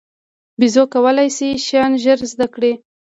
[0.59, 2.73] بیزو کولای شي شیان ژر زده کړي.